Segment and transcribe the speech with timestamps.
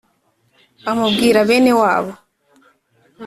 [0.89, 2.13] Amubwire bene wabo